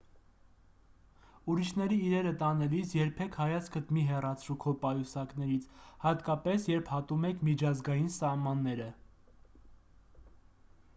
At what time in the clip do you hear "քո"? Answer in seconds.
4.65-4.75